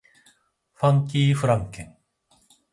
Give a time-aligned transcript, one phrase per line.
[0.73, 1.95] ファンキーフランケン